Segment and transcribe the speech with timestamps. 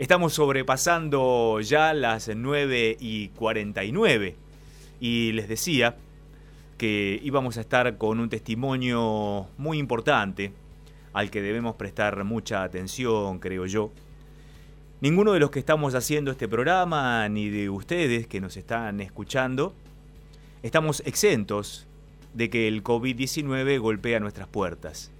[0.00, 4.34] Estamos sobrepasando ya las 9 y 49
[4.98, 5.98] y les decía
[6.78, 10.54] que íbamos a estar con un testimonio muy importante
[11.12, 13.92] al que debemos prestar mucha atención, creo yo.
[15.02, 19.74] Ninguno de los que estamos haciendo este programa, ni de ustedes que nos están escuchando,
[20.62, 21.86] estamos exentos
[22.32, 25.12] de que el COVID-19 golpea nuestras puertas.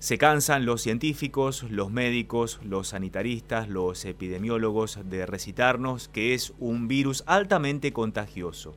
[0.00, 6.88] Se cansan los científicos, los médicos, los sanitaristas, los epidemiólogos de recitarnos que es un
[6.88, 8.74] virus altamente contagioso.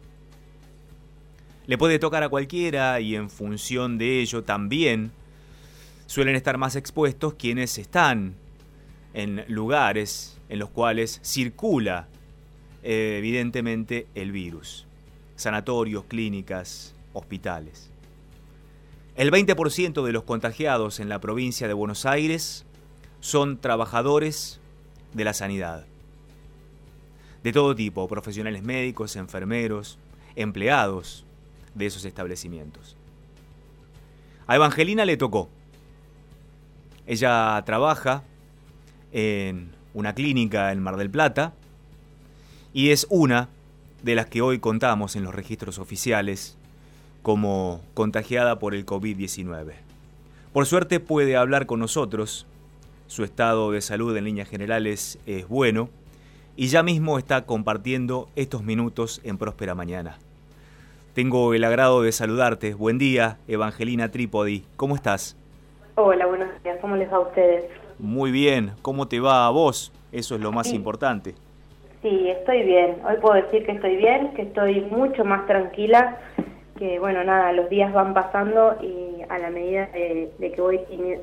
[1.65, 5.13] Le puede tocar a cualquiera y en función de ello también
[6.07, 8.35] suelen estar más expuestos quienes están
[9.13, 12.09] en lugares en los cuales circula
[12.83, 14.87] eh, evidentemente el virus.
[15.37, 17.92] Sanatorios, clínicas, hospitales.
[19.15, 22.65] El 20% de los contagiados en la provincia de Buenos Aires
[23.19, 24.59] son trabajadores
[25.13, 25.85] de la sanidad.
[27.43, 29.99] De todo tipo, profesionales médicos, enfermeros,
[30.35, 31.25] empleados
[31.75, 32.97] de esos establecimientos.
[34.47, 35.47] A Evangelina le tocó.
[37.05, 38.23] Ella trabaja
[39.11, 41.53] en una clínica en Mar del Plata
[42.73, 43.49] y es una
[44.01, 46.57] de las que hoy contamos en los registros oficiales
[47.23, 49.71] como contagiada por el COVID-19.
[50.51, 52.45] Por suerte puede hablar con nosotros,
[53.07, 55.89] su estado de salud en líneas generales es bueno
[56.55, 60.17] y ya mismo está compartiendo estos minutos en Próspera Mañana.
[61.15, 62.73] Tengo el agrado de saludarte.
[62.73, 64.65] Buen día, Evangelina Trípodi.
[64.75, 65.37] ¿Cómo estás?
[65.95, 66.77] Hola, buenos días.
[66.81, 67.65] ¿Cómo les va a ustedes?
[67.99, 68.71] Muy bien.
[68.81, 69.91] ¿Cómo te va a vos?
[70.11, 71.35] Eso es lo más importante.
[72.01, 72.97] Sí, estoy bien.
[73.07, 76.17] Hoy puedo decir que estoy bien, que estoy mucho más tranquila
[76.77, 80.79] que bueno, nada, los días van pasando y a la medida de, que voy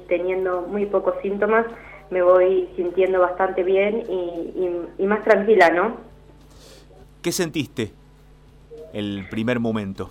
[0.09, 1.67] teniendo muy pocos síntomas,
[2.11, 4.05] me voy sintiendo bastante bien
[4.98, 5.97] y, más tranquila, ¿no?
[7.23, 7.93] ¿Qué sentiste
[8.93, 10.11] el primer momento?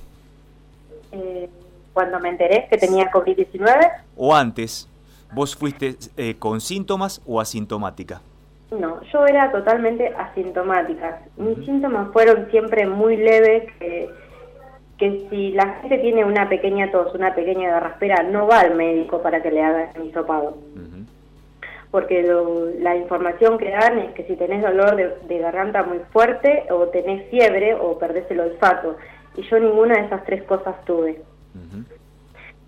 [1.11, 1.49] Eh,
[1.93, 3.91] cuando me enteré que tenía COVID-19.
[4.15, 4.87] ¿O antes?
[5.33, 8.21] ¿Vos fuiste eh, con síntomas o asintomática?
[8.71, 11.21] No, yo era totalmente asintomática.
[11.37, 14.09] Mis síntomas fueron siempre muy leves, que
[14.99, 19.21] que si la gente tiene una pequeña tos, una pequeña garraspera, no va al médico
[19.21, 20.57] para que le haga el hisopado.
[21.89, 22.21] Porque
[22.79, 27.27] la información que dan es que si tenés dolor de, garganta muy fuerte, o tenés
[27.29, 28.97] fiebre, o perdés el olfato.
[29.37, 31.21] Y yo ninguna de esas tres cosas tuve.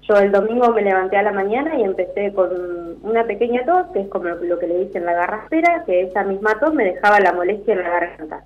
[0.03, 4.01] Yo el domingo me levanté a la mañana y empecé con una pequeña tos, que
[4.01, 7.33] es como lo que le dicen la garraspera, que esa misma tos me dejaba la
[7.33, 8.43] molestia en la garganta.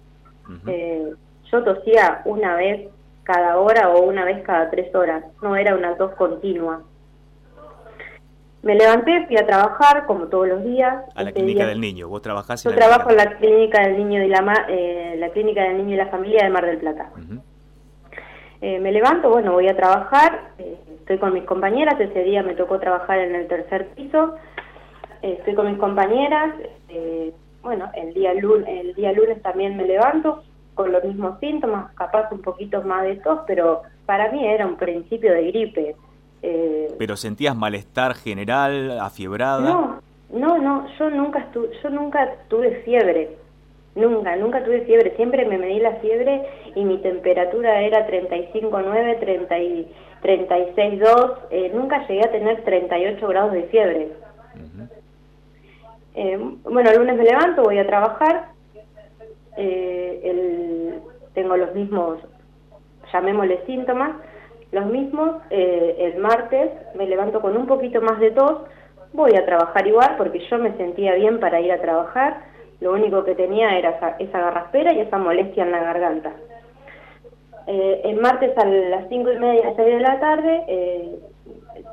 [0.67, 1.13] Eh,
[1.52, 2.90] yo tosía una vez
[3.25, 6.84] cada hora o una vez cada tres horas, no era una tos continua.
[8.62, 11.03] Me levanté, fui a trabajar como todos los días.
[11.16, 14.28] A la clínica del niño, vos trabajás Yo trabajo en la clínica del niño y
[14.28, 17.09] la, eh, la clínica del niño y la familia de Mar del Plata.
[18.62, 22.56] Eh, me levanto, bueno, voy a trabajar, eh, estoy con mis compañeras, ese día me
[22.56, 24.35] tocó trabajar en el tercer piso,
[25.22, 26.56] estoy con mis compañeras,
[27.62, 30.44] bueno, el día, lunes, el día lunes también me levanto,
[30.75, 34.75] con los mismos síntomas, capaz un poquito más de tos, pero para mí era un
[34.75, 35.96] principio de gripe.
[36.44, 39.62] Eh, ¿Pero sentías malestar general, afiebrada?
[39.62, 43.38] No, no, no, yo nunca, yo nunca tuve fiebre,
[43.96, 46.44] nunca, nunca tuve fiebre, siempre me medí la fiebre
[46.75, 49.56] y mi temperatura era 35,9, 30
[50.25, 54.09] 36,2, eh, nunca llegué a tener 38 grados de fiebre.
[56.16, 58.54] eh, bueno, el lunes me levanto, voy a trabajar,
[59.57, 61.01] eh, el,
[61.33, 62.19] tengo los mismos,
[63.11, 64.11] llamémosle síntomas,
[64.71, 68.61] los mismos, eh, el martes me levanto con un poquito más de tos,
[69.13, 72.41] voy a trabajar igual porque yo me sentía bien para ir a trabajar,
[72.81, 76.33] lo único que tenía era esa, esa garraspera y esa molestia en la garganta.
[77.67, 81.19] Eh, el martes a las cinco y media, seis de la tarde, eh,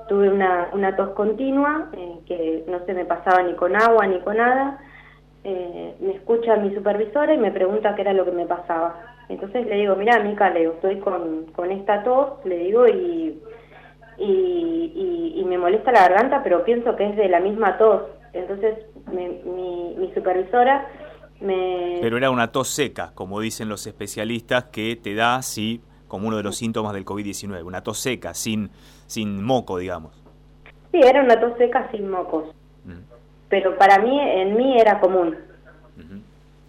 [0.09, 4.19] tuve una, una tos continua, eh, que no se me pasaba ni con agua ni
[4.21, 4.79] con nada,
[5.45, 9.01] eh, me escucha mi supervisora y me pregunta qué era lo que me pasaba.
[9.29, 13.41] Entonces le digo, mira, Mica, le estoy con, con esta tos, le digo, y,
[14.19, 18.03] y, me molesta la garganta, pero pienso que es de la misma tos.
[18.33, 18.79] Entonces
[19.13, 20.89] mi, mi supervisora
[21.41, 21.99] me...
[22.01, 26.39] Pero era una tos seca, como dicen los especialistas, que te da, sí, como uno
[26.39, 28.71] de los síntomas del COVID-19, una tos seca, sin,
[29.07, 30.23] sin moco, digamos.
[30.91, 32.55] Sí, era una tos seca sin mocos
[33.53, 35.37] pero para mí, en mí era común.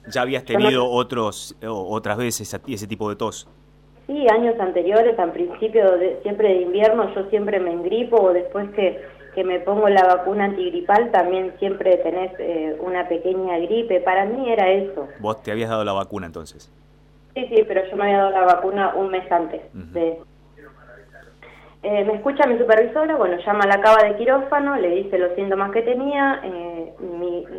[0.10, 3.48] ¿Ya habías tenido otros otras veces ese tipo de tos?
[4.06, 8.70] Sí, años anteriores, al principio de, siempre de invierno, yo siempre me engripo o después
[8.72, 9.02] que,
[9.34, 14.02] que me pongo la vacuna antigripal, también siempre tenés eh, una pequeña gripe.
[14.02, 15.08] Para mí era eso.
[15.20, 16.70] ¿Vos te habías dado la vacuna entonces?
[17.34, 20.20] Sí, sí, pero yo me había dado la vacuna un mes antes de
[21.84, 25.36] eh, me escucha mi supervisora, bueno, llama a la cava de quirófano, le dice los
[25.36, 26.94] síntomas que tenía, eh,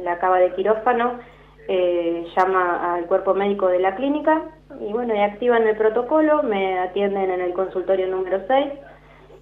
[0.02, 1.20] la cava de quirófano
[1.68, 4.42] eh, llama al cuerpo médico de la clínica
[4.80, 8.66] y bueno, y activan el protocolo, me atienden en el consultorio número 6,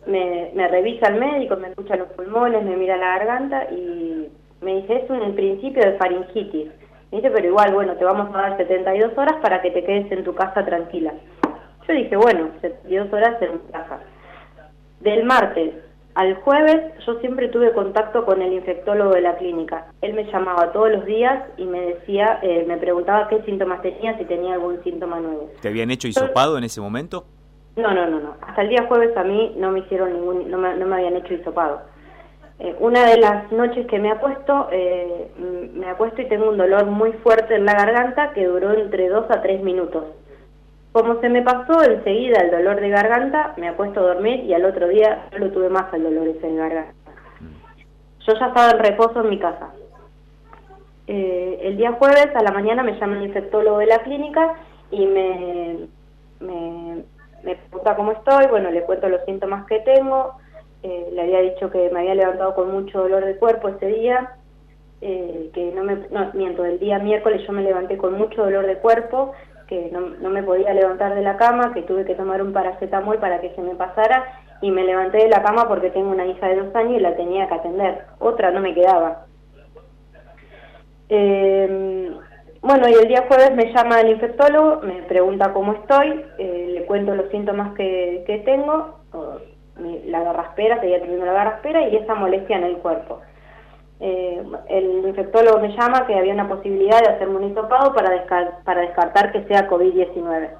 [0.07, 4.29] me, me revisa el médico, me escucha los pulmones, me mira la garganta y
[4.63, 6.71] me dice, es un principio de faringitis.
[7.13, 10.11] Me dice, pero igual, bueno, te vamos a dar 72 horas para que te quedes
[10.11, 11.13] en tu casa tranquila.
[11.87, 14.01] Yo dije, bueno, 72 horas en mi casa.
[15.03, 15.75] Del martes
[16.15, 19.87] al jueves yo siempre tuve contacto con el infectólogo de la clínica.
[20.01, 24.17] Él me llamaba todos los días y me decía, eh, me preguntaba qué síntomas tenía,
[24.17, 25.51] si tenía algún síntoma nuevo.
[25.61, 27.25] ¿Te habían hecho hisopado en ese momento?
[27.75, 28.37] No, no, no, no.
[28.43, 31.17] Hasta el día jueves a mí no me hicieron ningún, no me, no me habían
[31.17, 31.81] hecho hisopado.
[32.61, 35.33] Eh, una de las noches que me acuesto, eh,
[35.75, 39.29] me acuesto y tengo un dolor muy fuerte en la garganta que duró entre dos
[39.31, 40.05] a tres minutos.
[40.93, 44.67] Como se me pasó enseguida el dolor de garganta, me apuesto a dormir y al
[44.67, 46.93] otro día no tuve más el dolor de garganta.
[48.27, 49.71] Yo ya estaba en reposo en mi casa.
[51.07, 54.55] Eh, el día jueves a la mañana me llama el infectólogo de la clínica
[54.91, 55.89] y me,
[56.41, 57.05] me,
[57.43, 60.35] pregunta cómo estoy, bueno, le cuento los síntomas que tengo,
[60.83, 64.37] eh, le había dicho que me había levantado con mucho dolor de cuerpo ese día,
[65.01, 68.67] eh, que no me, no, miento, el día miércoles yo me levanté con mucho dolor
[68.67, 69.33] de cuerpo,
[69.73, 73.41] que no, me podía levantar de la cama, que tuve que tomar un paracetamol para
[73.41, 74.23] que se me pasara
[74.61, 77.17] y me levanté de la cama porque tengo una hija de dos años y la
[77.17, 78.05] tenía que atender.
[78.19, 79.25] Otra no me quedaba.
[81.09, 82.13] Eh,
[82.61, 86.85] bueno, y el día jueves me llama el infectólogo, me pregunta cómo estoy, eh, le
[86.85, 89.01] cuento los síntomas que, que tengo,
[90.05, 93.21] la garraspera, seguía teniendo la garraspera y esa molestia en el cuerpo.
[94.01, 98.11] Eh, el infectólogo me llama que había una posibilidad de hacerme un hisopado para,
[98.65, 100.51] para descartar que sea COVID-19.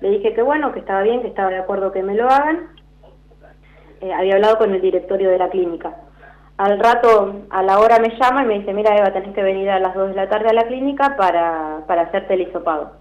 [0.00, 2.70] Le dije que bueno, que estaba bien, que estaba de acuerdo que me lo hagan.
[4.00, 5.94] Eh, había hablado con el directorio de la clínica.
[6.56, 9.70] Al rato, a la hora me llama y me dice, mira Eva, tenés que venir
[9.70, 12.92] a las 2 de la tarde a la clínica para, para hacerte el hisopado.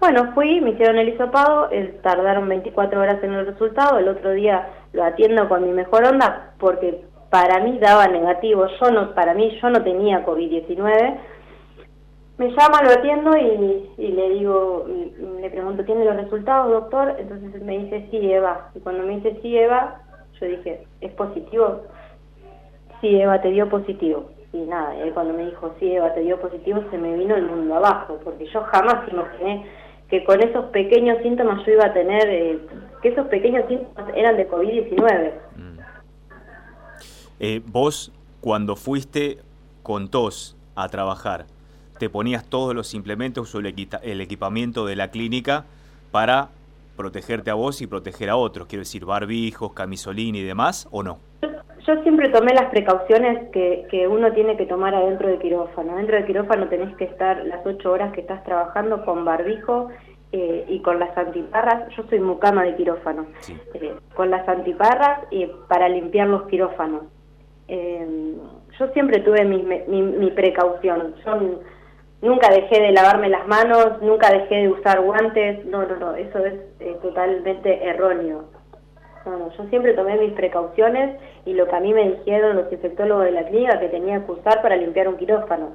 [0.00, 1.70] Bueno, fui, me hicieron el hisopado,
[2.02, 6.54] tardaron 24 horas en el resultado, el otro día lo atiendo con mi mejor onda
[6.58, 11.18] porque para mí daba negativo, yo no, para mí yo no tenía COVID-19.
[12.36, 14.84] Me llama, lo atiendo y, le digo,
[15.40, 17.16] le pregunto, ¿tiene los resultados, doctor?
[17.18, 18.68] Entonces me dice, sí, Eva.
[18.74, 20.02] Y cuando me dice, sí, Eva,
[20.38, 21.84] yo dije, ¿es positivo?
[23.00, 24.28] Sí, Eva, te dio positivo.
[24.52, 27.76] Y nada, cuando me dijo, sí, Eva, te dio positivo, se me vino el mundo
[27.76, 29.64] abajo, porque yo jamás imaginé
[30.10, 32.58] que con esos pequeños síntomas yo iba a tener, eh,
[33.00, 35.32] que esos pequeños síntomas eran de COVID-19.
[37.44, 39.38] Eh, vos, cuando fuiste
[39.82, 41.46] con tos a trabajar,
[41.98, 45.64] te ponías todos los implementos o el, equipamiento de la clínica
[46.12, 46.50] para
[46.96, 51.18] protegerte a vos y proteger a otros, quiero decir, barbijos, camisolín y demás, ¿o no?
[51.84, 55.96] Yo siempre tomé las precauciones que, que uno tiene que tomar adentro de quirófano.
[55.96, 59.88] Dentro de quirófano tenés que estar las ocho horas que estás trabajando con barbijo
[60.30, 61.92] eh, y con las antiparras.
[61.96, 63.26] Yo soy mucama de quirófano.
[63.74, 67.02] Eh, con las antiparras y para limpiar los quirófanos.
[67.74, 68.34] Eh,
[68.78, 71.14] yo siempre tuve mi, mi, precaución.
[71.24, 71.60] Yo
[72.20, 75.64] nunca dejé de lavarme las manos, nunca dejé de usar guantes.
[75.64, 78.44] No, no, no, eso es totalmente erróneo.
[79.24, 83.32] yo siempre tomé mis precauciones y lo que a mí me dijeron los infectólogos de
[83.32, 85.70] la clínica que tenía que usar para limpiar un quirófano.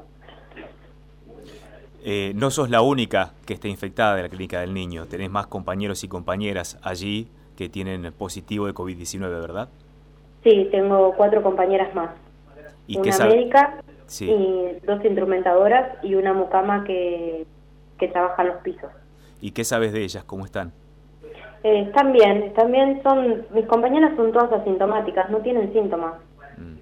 [2.04, 5.08] Eh, no sos la única que está infectada de la clínica del niño.
[5.08, 9.70] Tenés más compañeros y compañeras allí que tienen positivo de COVID-19, ¿verdad?
[10.44, 12.12] Sí, tengo cuatro compañeras más.
[12.88, 13.84] una médica
[14.20, 17.46] y dos instrumentadoras y una mucama que,
[18.00, 18.92] que trabaja en los pisos.
[19.42, 20.24] ¿Y qué sabes de ellas?
[20.24, 20.72] ¿Cómo están?
[21.64, 26.14] Eh, están bien, están bien, son, mis compañeras son todas asintomáticas, no tienen síntomas.
[26.58, 26.76] Mm.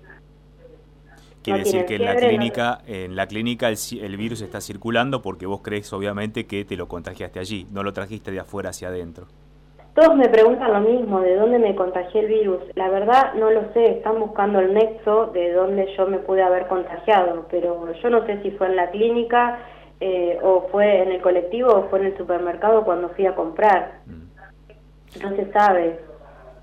[1.41, 5.45] Quiere decir que en la clínica, en la clínica el, el, virus está circulando porque
[5.45, 9.27] vos crees obviamente que te lo contagiaste allí, no lo trajiste de afuera hacia adentro.
[9.95, 12.59] Todos me preguntan lo mismo, de dónde me contagié el virus.
[12.75, 16.67] La verdad no lo sé, están buscando el nexo de dónde yo me pude haber
[16.67, 19.57] contagiado, pero yo no sé si fue en la clínica
[20.01, 24.01] eh, o fue en el colectivo o fue en el supermercado cuando fui a comprar.
[24.05, 25.23] Mm.
[25.23, 26.01] No se sabe.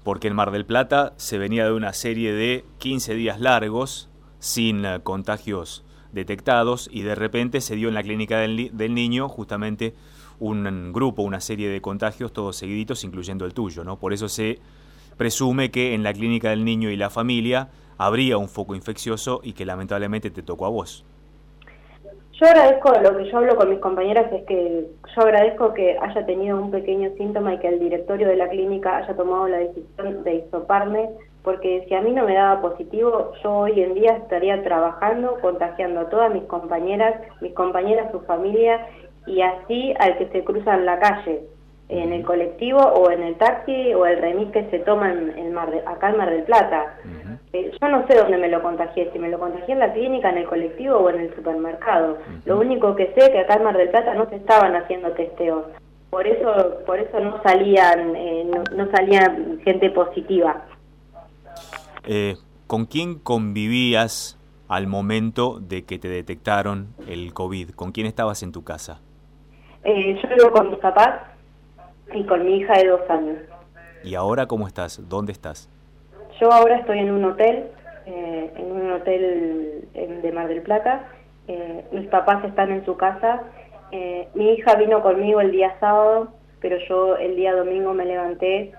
[0.04, 4.10] Porque en Mar del Plata se venía de una serie de 15 días largos
[4.40, 9.30] sin eh, contagios detectados y de repente se dio en la clínica del, del niño
[9.30, 9.94] justamente
[10.38, 13.98] un grupo, una serie de contagios, todos seguiditos, incluyendo el tuyo, ¿no?
[13.98, 14.58] Por eso se
[15.16, 19.52] presume que en la clínica del niño y la familia habría un foco infeccioso y
[19.52, 21.04] que lamentablemente te tocó a vos.
[22.32, 26.26] Yo agradezco, lo que yo hablo con mis compañeras es que yo agradezco que haya
[26.26, 30.24] tenido un pequeño síntoma y que el directorio de la clínica haya tomado la decisión
[30.24, 31.10] de isoparme,
[31.44, 36.00] porque si a mí no me daba positivo, yo hoy en día estaría trabajando, contagiando
[36.00, 38.88] a todas mis compañeras, mis compañeras, su familia
[39.26, 41.42] y así al que se cruza en la calle
[41.92, 45.70] en el colectivo o en el taxi o el remis que se toma en mar
[45.86, 46.96] acá en Mar del Plata.
[47.52, 50.30] Eh, yo no sé dónde me lo contagié, si me lo contagié en la clínica,
[50.30, 52.16] en el colectivo o en el supermercado.
[52.46, 55.10] Lo único que sé es que acá en Mar del Plata no se estaban haciendo
[55.12, 55.66] testeos.
[56.08, 60.64] Por eso, por eso no salían, eh, no, salían gente positiva.
[62.06, 62.36] Eh,
[62.66, 64.38] ¿Con quién convivías
[64.68, 67.70] al momento de que te detectaron el COVID?
[67.70, 69.00] ¿Con quién estabas en tu casa?
[69.84, 71.20] Yo vivo con mis papás
[72.12, 73.38] y con mi hija de dos años.
[74.04, 75.08] ¿Y ahora cómo estás?
[75.08, 75.68] ¿Dónde estás?
[76.40, 77.68] Yo ahora estoy en un hotel,
[78.06, 81.08] eh, en un hotel de Mar del Plata.
[81.46, 83.42] Eh, mis papás están en su casa.
[83.90, 88.72] Eh, mi hija vino conmigo el día sábado, pero yo el día domingo me levanté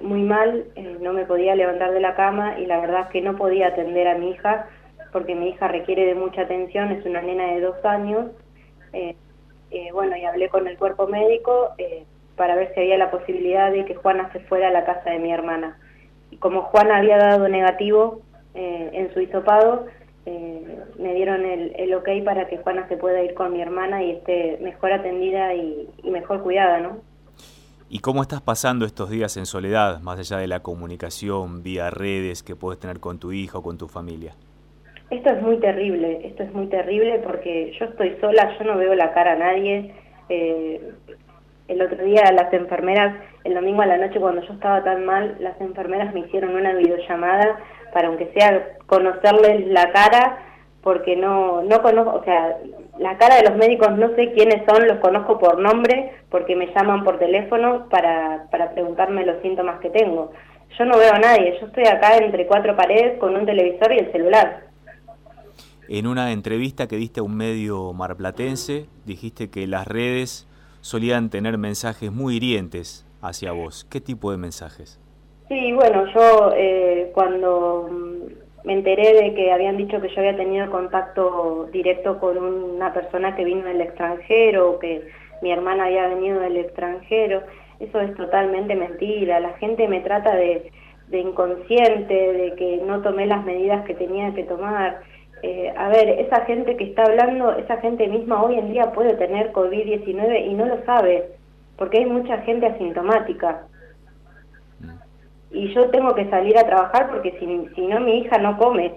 [0.00, 0.64] muy mal,
[1.02, 4.08] no me podía levantar de la cama y la verdad es que no podía atender
[4.08, 4.70] a mi hija
[5.12, 8.30] porque mi hija requiere de mucha atención, es una nena de dos años.
[9.92, 11.70] Bueno, y hablé con el cuerpo médico
[12.36, 15.18] para ver si había la posibilidad de que Juana se fuera a la casa de
[15.18, 15.78] mi hermana.
[16.30, 18.20] Y como Juana había dado negativo
[18.54, 19.86] eh, en su hisopado,
[20.26, 24.02] eh, me dieron el, el, ok para que Juana se pueda ir con mi hermana
[24.02, 26.98] y esté mejor atendida y, mejor cuidada, ¿no?
[27.88, 32.42] ¿Y cómo estás pasando estos días en soledad, más allá de la comunicación vía redes
[32.42, 34.34] que puedes tener con tu hijo o con tu familia?
[35.08, 38.92] Esto es muy terrible, esto es muy terrible porque yo estoy sola, yo no veo
[38.94, 39.94] la cara a nadie,
[40.28, 40.80] eh,
[41.68, 45.36] el otro día las enfermeras, el domingo a la noche cuando yo estaba tan mal,
[45.38, 47.56] las enfermeras me hicieron una videollamada
[47.92, 50.38] para aunque sea conocerles la cara,
[50.82, 52.56] porque no, no conozco, o sea,
[52.98, 56.72] la cara de los médicos no sé quiénes son, los conozco por nombre, porque me
[56.74, 60.32] llaman por teléfono para, para preguntarme los síntomas que tengo.
[60.76, 63.98] Yo no veo a nadie, yo estoy acá entre cuatro paredes con un televisor y
[63.98, 64.66] el celular.
[65.88, 70.48] En una entrevista que diste a un medio marplatense, dijiste que las redes
[70.80, 73.86] solían tener mensajes muy hirientes hacia vos.
[73.90, 75.00] ¿Qué tipo de mensajes?
[75.48, 80.36] Sí, bueno, yo eh, cuando mm, me enteré de que habían dicho que yo había
[80.36, 85.08] tenido contacto directo con una persona que vino del extranjero, que
[85.40, 87.42] mi hermana había venido del extranjero,
[87.78, 89.38] eso es totalmente mentira.
[89.38, 90.72] La gente me trata de,
[91.08, 95.00] de inconsciente, de que no tomé las medidas que tenía que tomar.
[95.42, 99.14] Eh, a ver, esa gente que está hablando, esa gente misma hoy en día puede
[99.14, 101.28] tener COVID-19 y no lo sabe,
[101.76, 103.64] porque hay mucha gente asintomática.
[105.50, 108.94] Y yo tengo que salir a trabajar porque si, si no mi hija no come.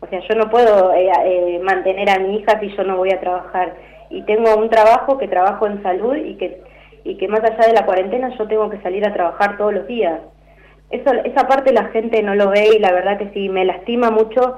[0.00, 3.10] O sea, yo no puedo eh, eh, mantener a mi hija si yo no voy
[3.10, 3.74] a trabajar.
[4.10, 6.62] Y tengo un trabajo que trabajo en salud y que,
[7.04, 9.86] y que más allá de la cuarentena yo tengo que salir a trabajar todos los
[9.86, 10.20] días.
[10.90, 14.10] Eso, esa parte la gente no lo ve y la verdad que sí, me lastima
[14.10, 14.56] mucho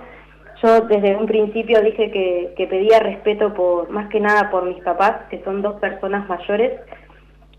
[0.62, 5.28] yo desde un principio dije que, pedía respeto por, más que nada por mis papás,
[5.30, 6.80] que son dos personas mayores,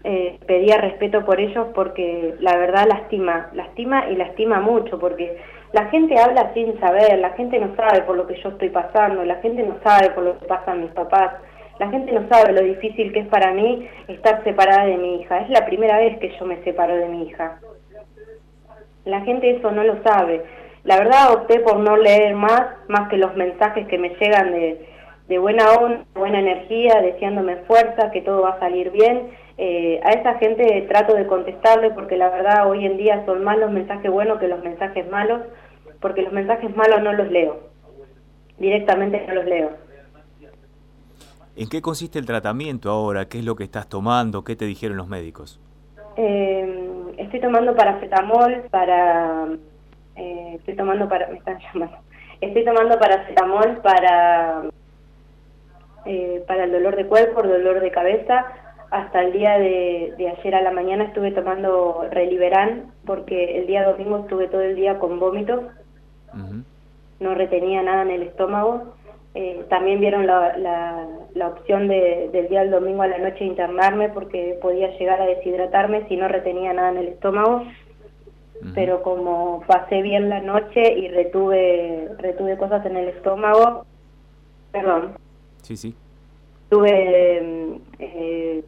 [0.04, 5.38] eh, pedía respeto por ellos porque la verdad lastima, lastima y lastima mucho, porque
[5.74, 9.24] la gente habla sin saber, la gente no sabe por lo que yo estoy pasando,
[9.24, 11.34] la gente no sabe por lo que pasan mis papás,
[11.80, 15.42] la gente no sabe lo difícil que es para mí estar separada de mi hija,
[15.42, 17.60] es la primera vez que yo me separo de mi hija.
[19.06, 20.44] La gente eso no lo sabe.
[20.88, 24.88] La verdad opté por no leer más, más que los mensajes que me llegan de,
[25.28, 29.32] de buena onda, buena energía, deseándome fuerza, que todo va a salir bien.
[29.58, 33.58] Eh, a esa gente trato de contestarle porque la verdad hoy en día son más
[33.58, 35.42] los mensajes buenos que los mensajes malos,
[36.00, 37.60] porque los mensajes malos no los leo,
[38.58, 39.72] directamente no los leo.
[41.58, 43.28] ¿En qué consiste el tratamiento ahora?
[43.28, 44.46] ¿Qué es lo que estás tomando?
[44.46, 45.60] ¿Qué te dijeron los médicos?
[46.16, 49.50] Eh, estoy tomando paracetamol para
[50.18, 51.98] eh, estoy tomando para, me están llamando,
[52.42, 54.64] estoy tomando paracetamol para,
[56.06, 58.46] eh, para el dolor de cuerpo, el dolor de cabeza.
[58.90, 64.20] Hasta el día de, ayer a la mañana estuve tomando Reliberan porque el día domingo
[64.20, 65.62] estuve todo el día con vómitos,
[67.20, 68.94] no retenía nada en el estómago.
[69.36, 70.58] Eh, también vieron la,
[71.36, 75.26] la, opción de, del día del domingo a la noche internarme porque podía llegar a
[75.26, 77.64] deshidratarme si no retenía nada en el estómago
[78.74, 83.86] pero como pasé bien la noche y retuve retuve cosas en el estómago,
[84.72, 85.14] perdón.
[85.62, 85.96] Sí, sí.
[86.70, 88.64] Tuve eh,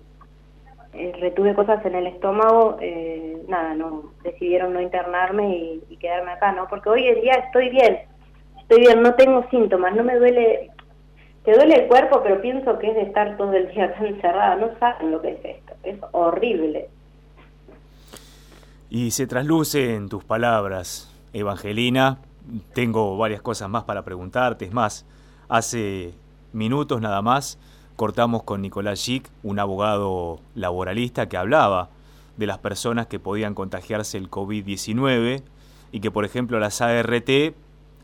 [0.93, 6.31] eh, retuve cosas en el estómago, eh, nada, no decidieron no internarme y, y, quedarme
[6.31, 6.67] acá, ¿no?
[6.67, 7.99] Porque hoy en día estoy bien,
[8.59, 10.71] estoy bien, no tengo síntomas, no me duele,
[11.43, 14.55] te duele el cuerpo, pero pienso que es de estar todo el día tan encerrada,
[14.55, 16.89] no saben lo que es esto, es horrible.
[18.89, 22.17] Y se trasluce en tus palabras, Evangelina,
[22.73, 25.05] tengo varias cosas más para preguntarte, es más,
[25.47, 26.15] hace
[26.53, 27.59] minutos nada más
[27.95, 31.89] cortamos con Nicolás Schick, un abogado laboralista que hablaba
[32.37, 35.43] de las personas que podían contagiarse el COVID-19
[35.91, 37.29] y que, por ejemplo, las ART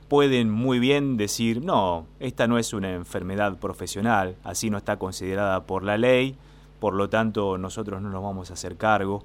[0.07, 5.63] pueden muy bien decir, no, esta no es una enfermedad profesional, así no está considerada
[5.63, 6.35] por la ley,
[6.79, 9.23] por lo tanto nosotros no nos vamos a hacer cargo.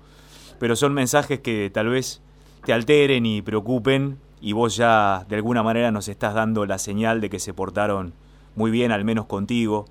[0.60, 2.20] Pero son mensajes que tal vez
[2.66, 7.22] te alteren y preocupen y vos ya de alguna manera nos estás dando la señal
[7.22, 8.12] de que se portaron
[8.56, 9.86] muy bien, al menos contigo,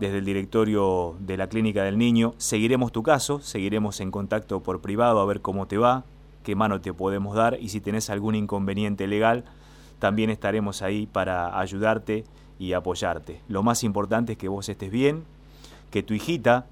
[0.00, 2.32] desde el directorio de la Clínica del Niño.
[2.38, 6.04] Seguiremos tu caso, seguiremos en contacto por privado a ver cómo te va,
[6.42, 9.44] qué mano te podemos dar y si tenés algún inconveniente legal,
[9.98, 12.24] también estaremos ahí para ayudarte
[12.58, 13.42] y apoyarte.
[13.46, 15.24] Lo más importante es que vos estés bien,
[15.90, 16.64] que tu hijita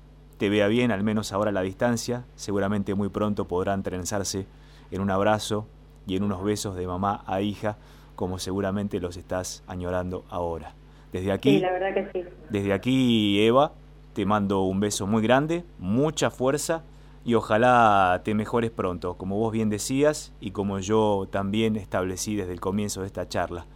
[0.42, 4.49] te vea bien, al menos ahora a la distancia, seguramente muy pronto podrán trenzarse
[4.90, 5.68] en un abrazo
[6.04, 7.78] y en unos besos de mamá a hija,
[8.16, 10.75] como seguramente los estás añorando ahora.
[11.12, 12.28] Desde aquí, la verdad que sí.
[12.50, 13.75] Desde aquí, Eva,
[14.14, 16.82] te mando un beso muy grande, mucha fuerza
[17.25, 22.52] y ojalá te mejores pronto, como vos bien decías y como yo también establecí desde
[22.52, 23.66] el comienzo de esta charla.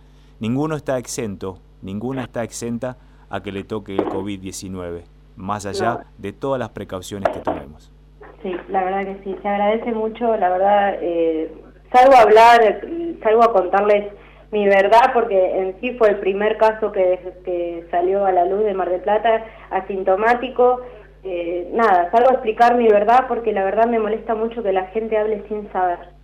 [0.40, 2.99] Ninguno está exento, ninguna está exenta
[3.30, 5.04] a que le toque el COVID-19,
[5.37, 7.93] más allá de todas las precauciones que tomemos.
[8.43, 11.52] Sí, la verdad que sí, se agradece mucho, la verdad, eh,
[11.93, 12.81] salgo a hablar,
[13.23, 14.12] salgo a contarles
[14.50, 18.64] mi verdad, porque en sí fue el primer caso que, que salió a la luz
[18.64, 20.81] de Mar del Plata, asintomático.
[21.25, 24.87] Eh, nada, salgo a explicar mi verdad porque la verdad me molesta mucho que la
[24.87, 26.15] gente hable sin saber.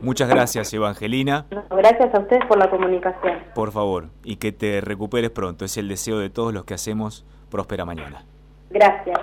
[0.00, 1.46] Muchas gracias, Evangelina.
[1.70, 3.38] gracias a ustedes por la comunicación.
[3.54, 5.64] Por favor, y que te recuperes pronto.
[5.64, 8.24] Es el deseo de todos los que hacemos Próspera Mañana.
[8.70, 9.20] Gracias.